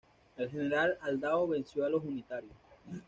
El 0.35 0.49
general 0.49 0.97
Aldao 1.01 1.47
venció 1.47 1.85
a 1.85 1.89
los 1.91 2.03
unitarios. 2.03 2.55